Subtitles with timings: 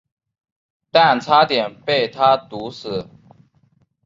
[0.89, 3.07] 但差点被他毒死。